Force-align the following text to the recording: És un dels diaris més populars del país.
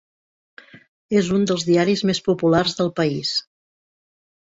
És 1.19 1.29
un 1.37 1.45
dels 1.53 1.67
diaris 1.69 2.05
més 2.13 2.25
populars 2.31 2.77
del 2.83 2.93
país. 3.03 3.39